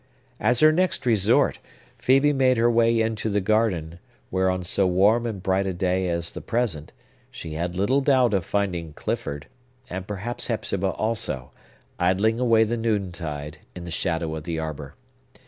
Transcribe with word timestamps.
As 0.39 0.61
her 0.61 0.71
next 0.71 1.05
resort, 1.05 1.59
Phœbe 2.01 2.33
made 2.33 2.57
her 2.57 2.71
way 2.71 3.01
into 3.01 3.29
the 3.29 3.39
garden, 3.39 3.99
where 4.31 4.49
on 4.49 4.63
so 4.63 4.87
warm 4.87 5.27
and 5.27 5.43
bright 5.43 5.67
a 5.67 5.75
day 5.75 6.07
as 6.07 6.31
the 6.31 6.41
present, 6.41 6.91
she 7.29 7.53
had 7.53 7.75
little 7.75 8.01
doubt 8.01 8.33
of 8.33 8.43
finding 8.43 8.93
Clifford, 8.93 9.45
and 9.91 10.07
perhaps 10.07 10.47
Hepzibah 10.47 10.93
also, 10.93 11.51
idling 11.99 12.39
away 12.39 12.63
the 12.63 12.77
noontide 12.77 13.59
in 13.75 13.83
the 13.83 13.91
shadow 13.91 14.35
of 14.35 14.43
the 14.43 14.57
arbor. 14.57 14.95